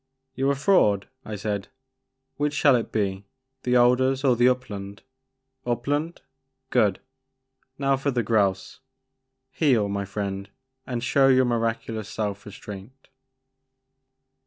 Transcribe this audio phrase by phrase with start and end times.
[0.33, 1.67] You 're a fraud," I said;
[2.37, 3.27] which shall it be,
[3.61, 5.03] the alders or the upland?
[5.63, 6.23] Upland?
[6.71, 6.99] Good!—
[7.77, 8.79] now for the grouse,—
[9.51, 10.49] heel, my friend,
[10.87, 13.09] and show your miraculous self restraint."